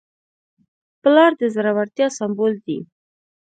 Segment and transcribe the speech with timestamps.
[1.01, 2.79] پلار د زړورتیا سمبول دی.